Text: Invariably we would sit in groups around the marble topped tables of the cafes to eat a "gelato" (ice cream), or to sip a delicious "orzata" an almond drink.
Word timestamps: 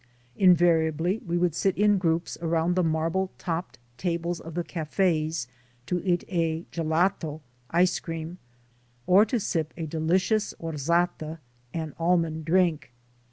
Invariably 0.35 1.19
we 1.19 1.37
would 1.37 1.53
sit 1.53 1.77
in 1.77 1.99
groups 1.99 2.35
around 2.41 2.73
the 2.75 2.81
marble 2.83 3.29
topped 3.37 3.77
tables 3.99 4.39
of 4.39 4.55
the 4.55 4.63
cafes 4.63 5.47
to 5.85 6.01
eat 6.03 6.23
a 6.27 6.63
"gelato" 6.71 7.41
(ice 7.69 7.99
cream), 7.99 8.39
or 9.05 9.25
to 9.25 9.39
sip 9.39 9.75
a 9.77 9.85
delicious 9.85 10.55
"orzata" 10.59 11.37
an 11.71 11.93
almond 11.99 12.45
drink. 12.45 12.91